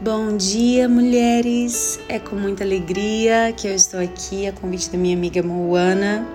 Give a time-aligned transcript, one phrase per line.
[0.00, 2.00] Bom dia, mulheres!
[2.08, 6.26] É com muita alegria que eu estou aqui a convite da minha amiga Moana,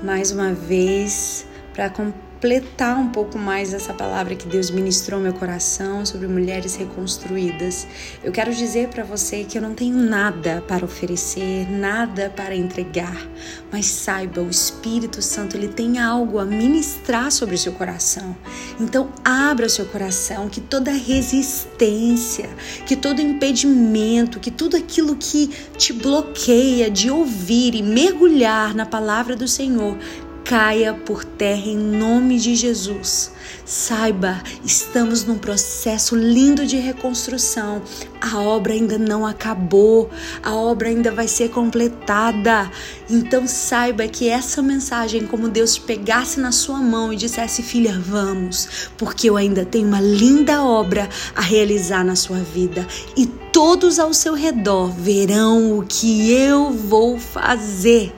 [0.00, 1.44] mais uma vez
[1.74, 1.90] para
[2.38, 7.84] completar um pouco mais essa palavra que Deus ministrou meu coração sobre mulheres reconstruídas.
[8.22, 13.26] Eu quero dizer para você que eu não tenho nada para oferecer, nada para entregar,
[13.72, 18.36] mas saiba, o Espírito Santo ele tem algo a ministrar sobre o seu coração.
[18.78, 22.48] Então, abra o seu coração, que toda resistência,
[22.86, 29.34] que todo impedimento, que tudo aquilo que te bloqueia de ouvir e mergulhar na palavra
[29.34, 29.98] do Senhor,
[30.48, 33.30] caia por terra em nome de Jesus.
[33.66, 37.82] Saiba, estamos num processo lindo de reconstrução.
[38.18, 40.08] A obra ainda não acabou,
[40.42, 42.70] a obra ainda vai ser completada.
[43.10, 48.88] Então saiba que essa mensagem, como Deus pegasse na sua mão e dissesse: Filha, vamos,
[48.96, 54.14] porque eu ainda tenho uma linda obra a realizar na sua vida e todos ao
[54.14, 58.17] seu redor verão o que eu vou fazer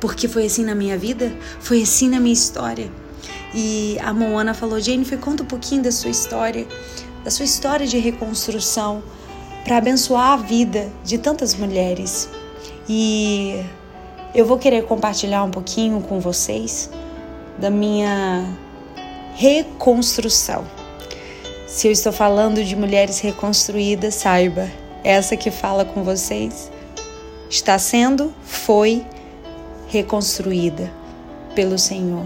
[0.00, 2.90] porque foi assim na minha vida, foi assim na minha história.
[3.54, 6.66] E a Moana falou: Jennifer, conta um pouquinho da sua história,
[7.24, 9.02] da sua história de reconstrução,
[9.64, 12.28] para abençoar a vida de tantas mulheres.
[12.88, 13.62] E
[14.34, 16.90] eu vou querer compartilhar um pouquinho com vocês
[17.58, 18.44] da minha
[19.34, 20.64] reconstrução.
[21.66, 24.68] Se eu estou falando de mulheres reconstruídas, saiba,
[25.04, 26.70] essa que fala com vocês
[27.48, 29.04] está sendo, foi
[29.90, 30.90] reconstruída
[31.54, 32.24] pelo Senhor.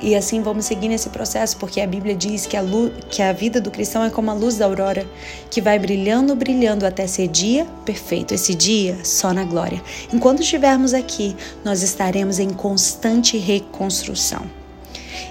[0.00, 3.32] E assim vamos seguir nesse processo, porque a Bíblia diz que a, luz, que a
[3.32, 5.06] vida do cristão é como a luz da aurora,
[5.50, 8.34] que vai brilhando, brilhando até ser dia perfeito.
[8.34, 9.82] Esse dia só na glória.
[10.12, 14.44] Enquanto estivermos aqui, nós estaremos em constante reconstrução.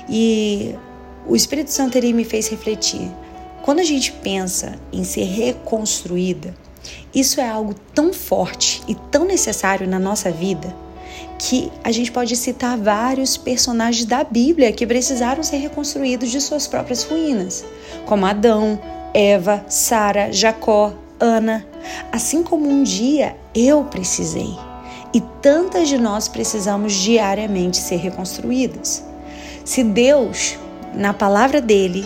[0.09, 0.75] E
[1.27, 3.11] o Espírito Santo me fez refletir.
[3.61, 6.55] Quando a gente pensa em ser reconstruída,
[7.13, 10.84] isso é algo tão forte e tão necessário na nossa vida
[11.37, 16.67] que a gente pode citar vários personagens da Bíblia que precisaram ser reconstruídos de suas
[16.67, 17.65] próprias ruínas,
[18.05, 18.79] como Adão,
[19.13, 21.65] Eva, Sara, Jacó, Ana,
[22.11, 24.55] assim como um dia eu precisei.
[25.13, 29.03] E tantas de nós precisamos diariamente ser reconstruídas.
[29.63, 30.57] Se Deus,
[30.93, 32.05] na palavra dele,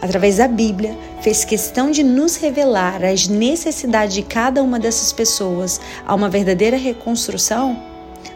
[0.00, 5.80] através da Bíblia, fez questão de nos revelar as necessidades de cada uma dessas pessoas
[6.06, 7.87] a uma verdadeira reconstrução,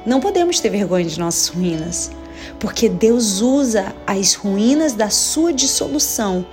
[0.04, 2.10] não podemos ter vergonha de nossas ruínas,
[2.58, 6.44] porque Deus usa as ruínas da sua dissolução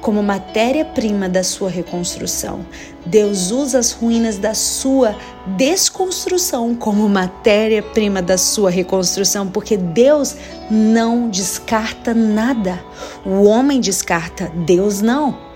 [0.00, 2.64] como matéria-prima da sua reconstrução.
[3.04, 5.16] Deus usa as ruínas da sua
[5.56, 10.36] desconstrução como matéria-prima da sua reconstrução, porque Deus
[10.70, 12.78] não descarta nada.
[13.24, 15.47] O homem descarta, Deus não.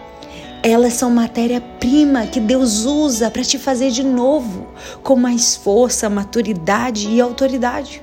[0.65, 4.69] Elas são matéria-prima que Deus usa para te fazer de novo,
[5.03, 8.01] com mais força, maturidade e autoridade.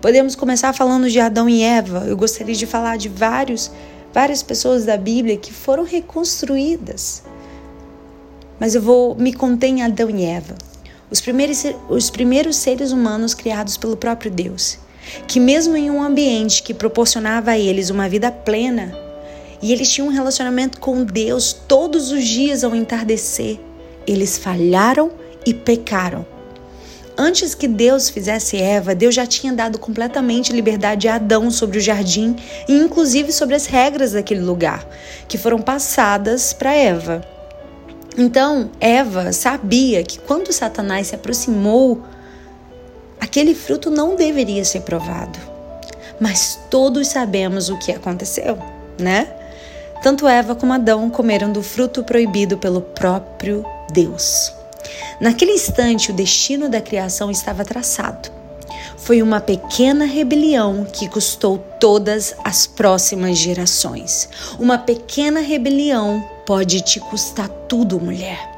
[0.00, 2.04] Podemos começar falando de Adão e Eva.
[2.06, 3.70] Eu gostaria de falar de vários,
[4.14, 7.22] várias pessoas da Bíblia que foram reconstruídas.
[8.58, 10.54] Mas eu vou me conter em Adão e Eva,
[11.10, 14.78] os primeiros, os primeiros seres humanos criados pelo próprio Deus,
[15.28, 19.03] que mesmo em um ambiente que proporcionava a eles uma vida plena,
[19.62, 23.58] e eles tinham um relacionamento com Deus todos os dias ao entardecer.
[24.06, 25.10] Eles falharam
[25.46, 26.26] e pecaram.
[27.16, 31.80] Antes que Deus fizesse Eva, Deus já tinha dado completamente liberdade a Adão sobre o
[31.80, 32.34] jardim
[32.68, 34.84] e inclusive sobre as regras daquele lugar,
[35.28, 37.24] que foram passadas para Eva.
[38.18, 42.02] Então, Eva sabia que quando Satanás se aproximou,
[43.20, 45.38] aquele fruto não deveria ser provado.
[46.20, 48.58] Mas todos sabemos o que aconteceu,
[48.98, 49.28] né?
[50.02, 54.52] Tanto Eva como Adão comeram do fruto proibido pelo próprio Deus.
[55.20, 58.30] Naquele instante, o destino da criação estava traçado.
[58.96, 64.28] Foi uma pequena rebelião que custou todas as próximas gerações.
[64.58, 68.54] Uma pequena rebelião pode te custar tudo, mulher.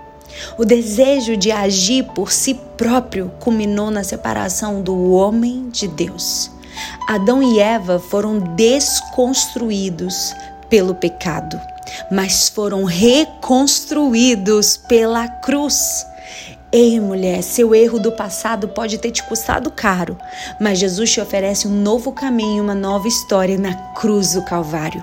[0.59, 6.51] O desejo de agir por si próprio culminou na separação do homem de Deus.
[7.09, 10.35] Adão e Eva foram desconstruídos
[10.69, 11.61] pelo pecado,
[12.11, 16.07] mas foram reconstruídos pela cruz.
[16.73, 20.19] Ei, mulher, seu erro do passado pode ter te custado caro,
[20.61, 25.03] mas Jesus te oferece um novo caminho, uma nova história na cruz do Calvário.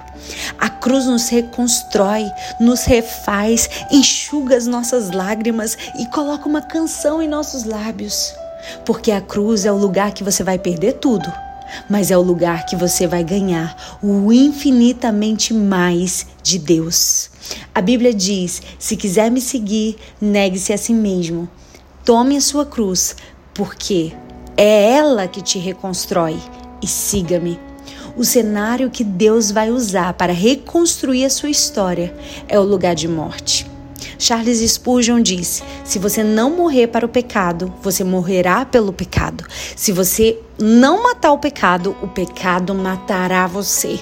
[0.60, 2.30] A cruz nos reconstrói,
[2.60, 8.36] nos refaz, enxuga as nossas lágrimas e coloca uma canção em nossos lábios.
[8.86, 11.32] Porque a cruz é o lugar que você vai perder tudo,
[11.90, 17.30] mas é o lugar que você vai ganhar o infinitamente mais de Deus.
[17.74, 21.50] A Bíblia diz: se quiser me seguir, negue-se a si mesmo.
[22.06, 23.16] Tome a sua cruz,
[23.54, 24.14] porque
[24.58, 26.38] é ela que te reconstrói
[26.82, 27.60] e siga-me.
[28.16, 32.14] O cenário que Deus vai usar para reconstruir a sua história
[32.48, 33.73] é o lugar de morte.
[34.18, 39.44] Charles Spurgeon disse: se você não morrer para o pecado, você morrerá pelo pecado.
[39.76, 44.00] Se você não matar o pecado, o pecado matará você.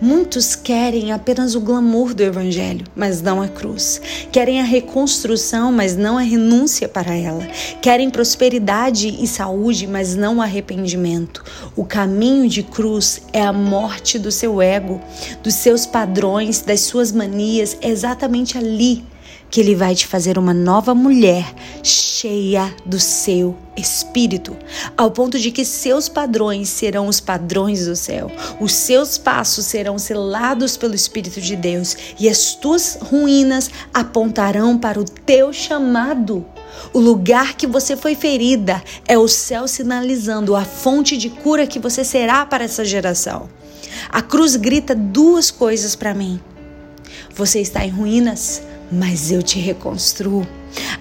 [0.00, 4.00] Muitos querem apenas o glamour do Evangelho, mas não a cruz.
[4.30, 7.46] Querem a reconstrução, mas não a renúncia para ela.
[7.80, 11.44] Querem prosperidade e saúde, mas não arrependimento.
[11.76, 15.00] O caminho de cruz é a morte do seu ego,
[15.42, 17.76] dos seus padrões, das suas manias.
[17.80, 19.04] É exatamente ali
[19.50, 24.56] que ele vai te fazer uma nova mulher cheia do seu espírito,
[24.96, 28.30] ao ponto de que seus padrões serão os padrões do céu,
[28.60, 35.00] os seus passos serão selados pelo Espírito de Deus e as tuas ruínas apontarão para
[35.00, 36.44] o teu chamado.
[36.92, 41.78] O lugar que você foi ferida é o céu sinalizando a fonte de cura que
[41.78, 43.48] você será para essa geração.
[44.10, 46.40] A cruz grita duas coisas para mim.
[47.34, 50.46] Você está em ruínas, mas eu te reconstruo.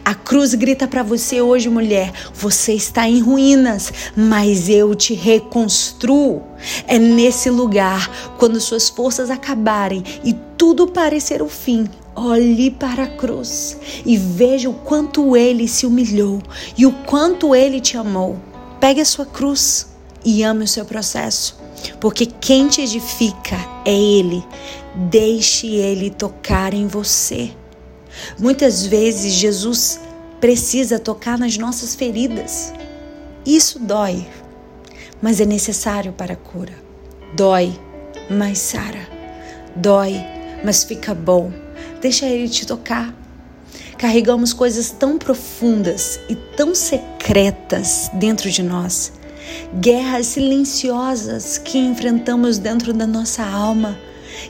[0.03, 6.41] A cruz grita para você hoje, mulher: você está em ruínas, mas eu te reconstruo.
[6.87, 13.07] É nesse lugar, quando suas forças acabarem e tudo parecer o fim, olhe para a
[13.07, 16.41] cruz e veja o quanto ele se humilhou
[16.77, 18.37] e o quanto ele te amou.
[18.79, 19.87] Pegue a sua cruz
[20.25, 21.59] e ame o seu processo,
[21.99, 24.43] porque quem te edifica é ele.
[24.95, 27.51] Deixe ele tocar em você.
[28.39, 29.99] Muitas vezes Jesus
[30.39, 32.73] precisa tocar nas nossas feridas.
[33.45, 34.27] Isso dói,
[35.21, 36.73] mas é necessário para a cura.
[37.35, 37.77] Dói,
[38.29, 39.07] mas sara.
[39.75, 40.23] Dói,
[40.63, 41.51] mas fica bom.
[42.01, 43.13] Deixa ele te tocar.
[43.97, 49.11] Carregamos coisas tão profundas e tão secretas dentro de nós.
[49.79, 53.97] Guerras silenciosas que enfrentamos dentro da nossa alma,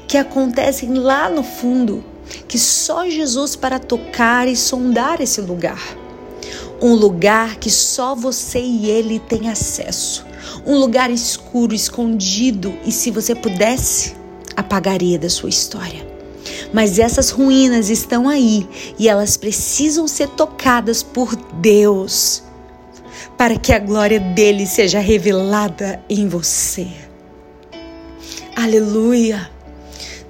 [0.07, 2.03] que acontecem lá no fundo
[2.47, 5.81] que só Jesus para tocar e sondar esse lugar.
[6.81, 10.25] Um lugar que só você e ele têm acesso.
[10.65, 14.15] Um lugar escuro, escondido e se você pudesse,
[14.55, 16.05] apagaria da sua história.
[16.73, 18.67] Mas essas ruínas estão aí
[18.99, 22.43] e elas precisam ser tocadas por Deus
[23.37, 26.87] para que a glória dele seja revelada em você.
[28.55, 29.56] Aleluia!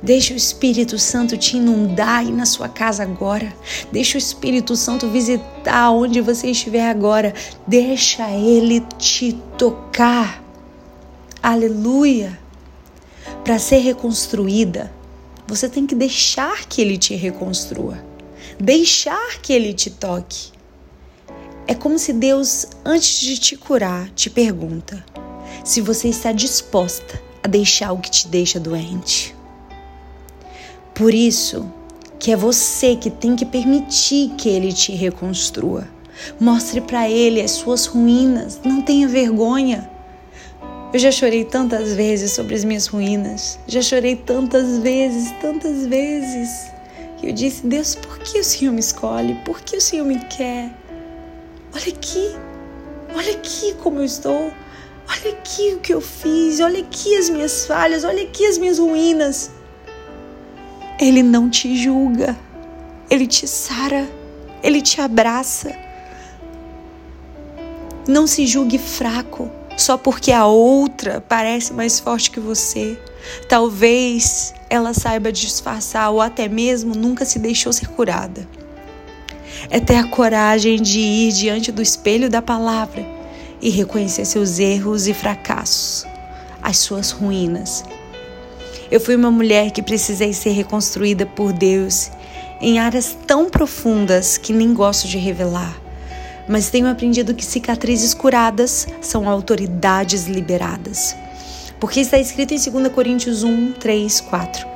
[0.02, 3.52] Deixa o Espírito Santo te inundar aí na sua casa agora.
[3.92, 7.34] Deixa o Espírito Santo visitar onde você estiver agora.
[7.66, 10.44] Deixa ele te tocar.
[11.42, 12.38] Aleluia.
[13.44, 14.94] Para ser reconstruída,
[15.48, 17.98] você tem que deixar que ele te reconstrua.
[18.60, 20.52] Deixar que ele te toque.
[21.66, 25.04] É como se Deus, antes de te curar, te pergunta
[25.64, 29.37] se você está disposta a deixar o que te deixa doente.
[30.98, 31.72] Por isso
[32.20, 35.88] que é você que tem que permitir que ele te reconstrua.
[36.40, 39.88] Mostre para ele as suas ruínas, não tenha vergonha.
[40.92, 46.50] Eu já chorei tantas vezes sobre as minhas ruínas, já chorei tantas vezes, tantas vezes.
[47.22, 49.36] E eu disse: Deus, por que o Senhor me escolhe?
[49.46, 50.74] Por que o Senhor me quer?
[51.76, 52.36] Olha aqui,
[53.14, 54.52] olha aqui como eu estou.
[55.10, 58.80] Olha aqui o que eu fiz, olha aqui as minhas falhas, olha aqui as minhas
[58.80, 59.52] ruínas.
[61.00, 62.36] Ele não te julga,
[63.08, 64.10] ele te sara,
[64.64, 65.72] ele te abraça.
[68.08, 73.00] Não se julgue fraco só porque a outra parece mais forte que você.
[73.48, 78.48] Talvez ela saiba disfarçar ou até mesmo nunca se deixou ser curada.
[79.70, 83.06] É ter a coragem de ir diante do espelho da palavra
[83.62, 86.08] e reconhecer seus erros e fracassos,
[86.64, 87.84] as suas ruínas
[88.90, 92.10] eu fui uma mulher que precisei ser reconstruída por Deus
[92.62, 95.76] em áreas tão profundas que nem gosto de revelar.
[96.48, 101.16] Mas tenho aprendido que cicatrizes curadas são autoridades liberadas.
[101.80, 104.68] Porque está escrito em 2 Coríntios 1, 3, 4.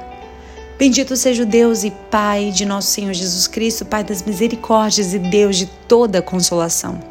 [0.77, 5.20] Bendito seja o Deus e Pai de nosso Senhor Jesus Cristo, Pai das misericórdias e
[5.20, 7.11] Deus de toda consolação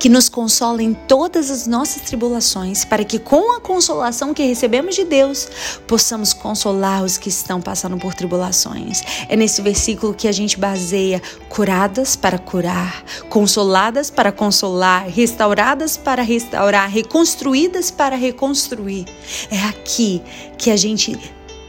[0.00, 4.94] que nos consola em todas as nossas tribulações, para que com a consolação que recebemos
[4.94, 5.46] de Deus,
[5.86, 9.02] possamos consolar os que estão passando por tribulações.
[9.28, 16.22] É nesse versículo que a gente baseia curadas para curar, consoladas para consolar, restauradas para
[16.22, 19.04] restaurar, reconstruídas para reconstruir.
[19.50, 20.22] É aqui
[20.56, 21.14] que a gente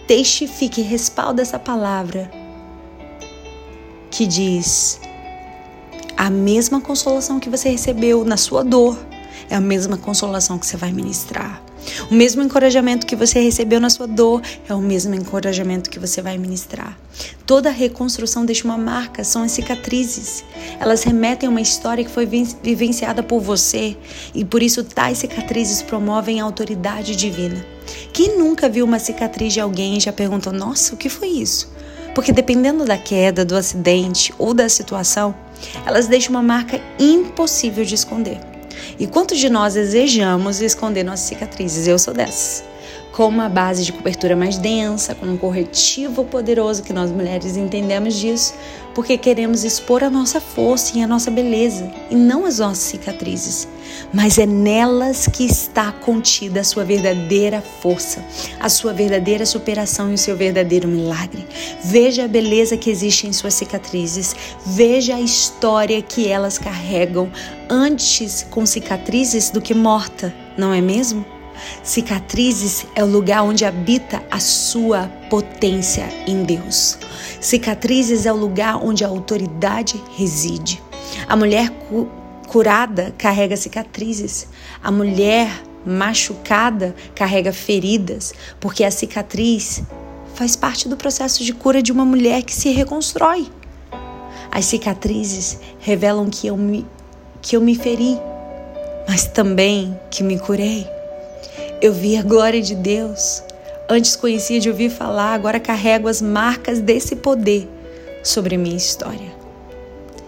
[0.07, 2.31] testifica e respalda essa palavra
[4.09, 5.01] que diz:
[6.21, 8.95] a mesma consolação que você recebeu na sua dor
[9.49, 11.59] é a mesma consolação que você vai ministrar.
[12.11, 16.21] O mesmo encorajamento que você recebeu na sua dor é o mesmo encorajamento que você
[16.21, 16.95] vai ministrar.
[17.43, 20.43] Toda reconstrução deixa uma marca, são as cicatrizes.
[20.79, 23.97] Elas remetem a uma história que foi vivenciada por você
[24.35, 27.65] e por isso tais cicatrizes promovem a autoridade divina.
[28.13, 31.67] Quem nunca viu uma cicatriz de alguém e já perguntou: Nossa, o que foi isso?
[32.13, 35.33] Porque dependendo da queda, do acidente ou da situação,
[35.85, 38.39] elas deixam uma marca impossível de esconder.
[38.99, 41.87] E quantos de nós desejamos esconder nossas cicatrizes?
[41.87, 42.70] Eu sou dessas.
[43.11, 48.15] Com uma base de cobertura mais densa, com um corretivo poderoso, que nós mulheres entendemos
[48.15, 48.53] disso,
[48.95, 53.67] porque queremos expor a nossa força e a nossa beleza, e não as nossas cicatrizes
[54.13, 58.23] mas é nelas que está contida a sua verdadeira força,
[58.59, 61.45] a sua verdadeira superação e o seu verdadeiro milagre.
[61.83, 67.31] Veja a beleza que existe em suas cicatrizes, veja a história que elas carregam
[67.69, 71.40] antes com cicatrizes do que morta, não é mesmo?
[71.83, 76.97] Cicatrizes é o lugar onde habita a sua potência em Deus.
[77.39, 80.81] Cicatrizes é o lugar onde a autoridade reside.
[81.27, 81.69] A mulher
[82.47, 84.47] curada carrega cicatrizes.
[84.83, 89.81] A mulher machucada carrega feridas, porque a cicatriz
[90.35, 93.47] faz parte do processo de cura de uma mulher que se reconstrói.
[94.51, 96.85] As cicatrizes revelam que eu me,
[97.41, 98.19] que eu me feri,
[99.07, 100.87] mas também que me curei.
[101.81, 103.41] Eu vi a glória de Deus.
[103.89, 107.67] Antes conhecia de ouvir falar, agora carrego as marcas desse poder
[108.21, 109.31] sobre minha história.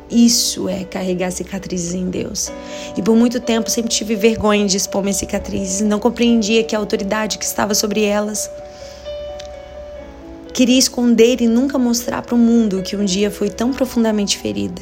[0.09, 2.51] Isso é carregar cicatrizes em Deus.
[2.97, 6.79] E por muito tempo sempre tive vergonha de expor minhas cicatrizes, não compreendia que a
[6.79, 8.49] autoridade que estava sobre elas
[10.55, 14.81] queria esconder e nunca mostrar para o mundo que um dia foi tão profundamente ferida.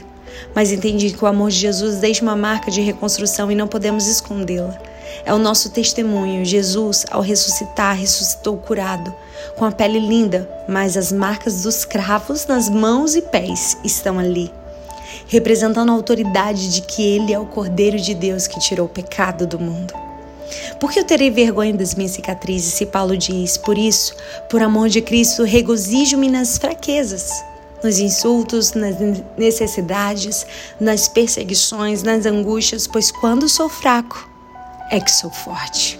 [0.56, 4.08] Mas entendi que o amor de Jesus deixa uma marca de reconstrução e não podemos
[4.08, 4.91] escondê-la.
[5.26, 6.46] É o nosso testemunho.
[6.46, 9.14] Jesus, ao ressuscitar, ressuscitou curado,
[9.58, 14.52] com a pele linda, mas as marcas dos cravos nas mãos e pés estão ali
[15.28, 19.48] representando a autoridade de que Ele é o Cordeiro de Deus que tirou o pecado
[19.48, 19.94] do mundo.
[20.80, 22.74] Por que eu terei vergonha das minhas cicatrizes?
[22.74, 24.14] Se Paulo diz, por isso,
[24.50, 27.32] por amor de Cristo, regozijo-me nas fraquezas,
[27.82, 28.96] nos insultos, nas
[29.38, 30.46] necessidades,
[30.80, 34.30] nas perseguições, nas angústias, pois quando sou fraco,
[34.92, 35.98] é que sou forte.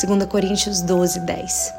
[0.00, 1.74] 2 Coríntios 12, 10.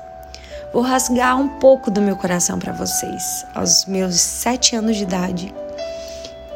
[0.74, 3.46] Vou rasgar um pouco do meu coração para vocês.
[3.56, 5.56] Aos meus sete anos de idade,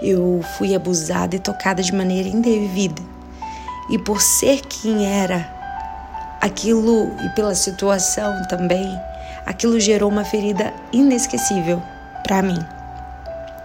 [0.01, 3.01] eu fui abusada e tocada de maneira indevida.
[3.89, 5.49] E por ser quem era,
[6.41, 8.99] aquilo e pela situação também,
[9.45, 11.81] aquilo gerou uma ferida inesquecível
[12.23, 12.59] para mim.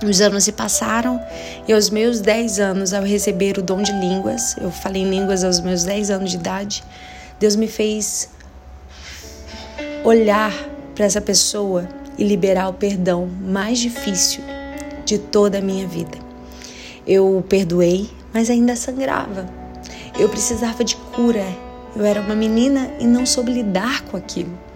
[0.06, 1.20] Os anos se passaram
[1.66, 5.42] e aos meus 10 anos, ao receber o dom de línguas, eu falei em línguas
[5.42, 6.84] aos meus 10 anos de idade,
[7.40, 8.28] Deus me fez
[10.04, 10.52] olhar
[10.94, 14.42] para essa pessoa e liberar o perdão mais difícil
[15.04, 16.18] de toda a minha vida.
[17.06, 19.48] Eu perdoei, mas ainda sangrava.
[20.18, 21.44] Eu precisava de cura.
[21.96, 24.67] Eu era uma menina e não soube lidar com aquilo.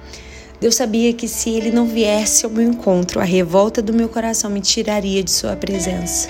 [0.62, 4.48] Deus sabia que se ele não viesse ao meu encontro, a revolta do meu coração
[4.48, 6.28] me tiraria de sua presença.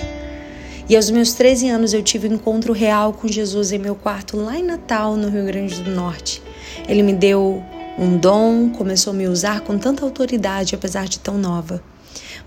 [0.89, 4.35] E aos meus 13 anos eu tive um encontro real com Jesus em meu quarto
[4.35, 6.41] lá em Natal, no Rio Grande do Norte.
[6.89, 7.63] Ele me deu
[7.95, 11.79] um dom, começou a me usar com tanta autoridade, apesar de tão nova.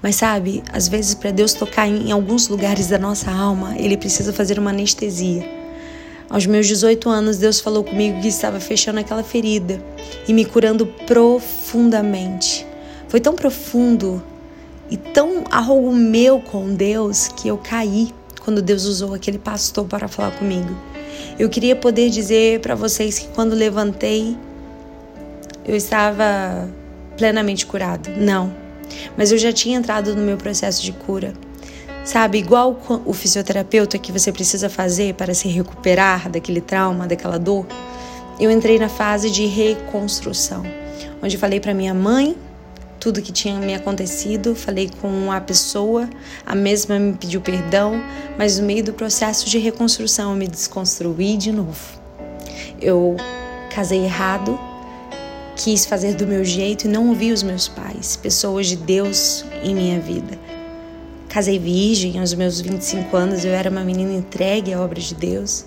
[0.03, 4.33] Mas sabe, às vezes para Deus tocar em alguns lugares da nossa alma, ele precisa
[4.33, 5.49] fazer uma anestesia.
[6.29, 9.81] Aos meus 18 anos, Deus falou comigo que estava fechando aquela ferida
[10.27, 12.67] e me curando profundamente.
[13.09, 14.23] Foi tão profundo
[14.91, 18.13] e tão algo meu com Deus que eu caí
[18.45, 20.77] quando Deus usou aquele pastor para falar comigo.
[21.39, 24.37] Eu queria poder dizer para vocês que quando levantei,
[25.65, 26.69] eu estava
[27.17, 28.11] plenamente curado.
[28.17, 28.53] Não.
[29.17, 31.35] Mas eu já tinha entrado no meu processo de cura.
[32.07, 37.67] Sabe, igual o fisioterapeuta que você precisa fazer para se recuperar daquele trauma, daquela dor,
[38.39, 40.63] eu entrei na fase de reconstrução,
[41.21, 42.37] onde falei para minha mãe
[43.01, 46.09] tudo que tinha me acontecido, falei com a pessoa,
[46.45, 48.01] a mesma me pediu perdão,
[48.39, 52.01] mas no meio do processo de reconstrução eu me desconstruí de novo.
[52.81, 53.17] Eu
[53.75, 54.59] casei errado,
[55.57, 59.75] quis fazer do meu jeito e não ouvi os meus pais, pessoas de Deus em
[59.75, 60.56] minha vida.
[61.37, 65.67] Casei virgem aos meus 25 anos, eu era uma menina entregue à obra de Deus,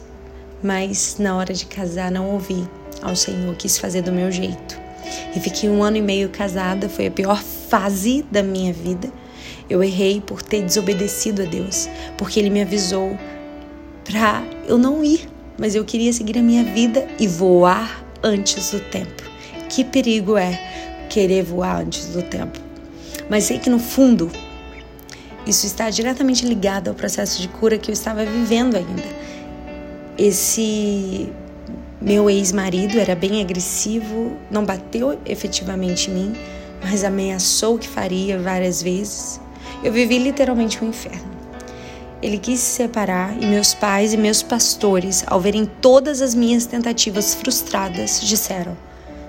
[0.63, 2.67] mas na hora de casar não ouvi
[3.03, 4.81] ao Senhor, quis fazer do meu jeito.
[5.35, 9.11] E fiquei um ano e meio casada, foi a pior fase da minha vida.
[9.69, 13.15] Eu errei por ter desobedecido a Deus, porque Ele me avisou
[14.03, 18.79] para eu não ir, mas eu queria seguir a minha vida e voar antes do
[18.79, 19.21] tempo.
[19.69, 22.59] Que perigo é querer voar antes do tempo.
[23.29, 24.31] Mas sei que no fundo
[25.49, 29.03] isso está diretamente ligado ao processo de cura que eu estava vivendo ainda.
[30.17, 31.29] Esse
[32.01, 36.35] meu ex-marido era bem agressivo, não bateu efetivamente em mim,
[36.83, 39.41] mas ameaçou que faria várias vezes.
[39.83, 41.29] Eu vivi literalmente um inferno.
[42.21, 46.65] Ele quis se separar e meus pais e meus pastores, ao verem todas as minhas
[46.65, 48.77] tentativas frustradas, disseram: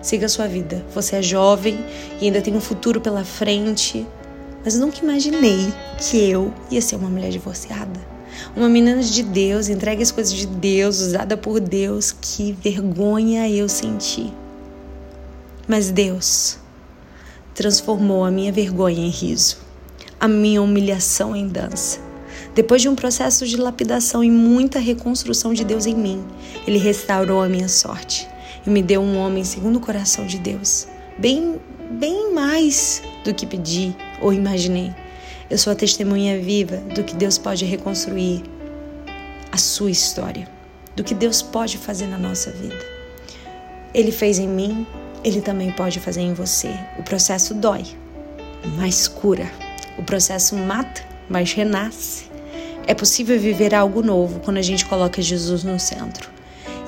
[0.03, 0.85] siga sua vida.
[0.93, 1.79] Você é jovem
[2.21, 4.07] e ainda tem um futuro pela frente.
[4.65, 7.99] Mas nunca imaginei que eu ia ser uma mulher divorciada.
[8.55, 12.13] Uma menina de Deus, entregue as coisas de Deus, usada por Deus.
[12.13, 14.33] Que vergonha eu senti.
[15.67, 16.59] Mas Deus
[17.55, 19.59] transformou a minha vergonha em riso,
[20.19, 21.99] a minha humilhação em dança.
[22.55, 26.25] Depois de um processo de lapidação e muita reconstrução de Deus em mim,
[26.67, 28.29] Ele restaurou a minha sorte
[28.67, 30.87] e me deu um homem segundo o coração de Deus,
[31.19, 34.93] bem, bem mais do que pedi ou imaginei.
[35.49, 38.43] Eu sou a testemunha viva do que Deus pode reconstruir
[39.51, 40.49] a sua história,
[40.95, 42.79] do que Deus pode fazer na nossa vida.
[43.93, 44.87] Ele fez em mim,
[45.25, 46.73] ele também pode fazer em você.
[46.99, 47.85] O processo dói,
[48.77, 49.51] mas cura.
[49.99, 52.31] O processo mata, mas renasce.
[52.87, 56.31] É possível viver algo novo quando a gente coloca Jesus no centro.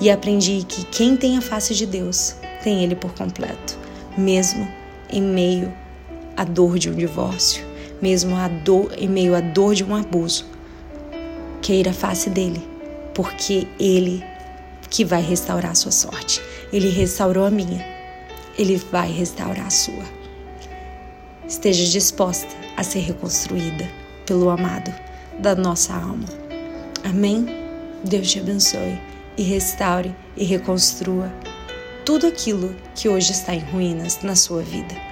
[0.01, 3.79] E aprendi que quem tem a face de Deus tem Ele por completo,
[4.17, 4.69] mesmo
[5.11, 5.73] em meio
[6.37, 7.73] à dor de um divórcio
[8.03, 10.45] mesmo a dor, em meio à dor de um abuso.
[11.63, 12.61] Queira a face dele,
[13.15, 14.25] porque ele
[14.91, 16.43] que vai restaurar a sua sorte.
[16.73, 17.87] Ele restaurou a minha,
[18.59, 20.03] ele vai restaurar a sua.
[21.47, 23.89] Esteja disposta a ser reconstruída
[24.27, 24.93] pelo amado
[25.39, 26.27] da nossa alma.
[27.05, 27.47] Amém?
[28.05, 28.99] Deus te abençoe
[29.37, 31.33] e restaure e reconstrua
[32.05, 35.12] tudo aquilo que hoje está em ruínas na sua vida.